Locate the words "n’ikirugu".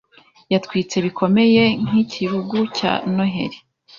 1.89-2.57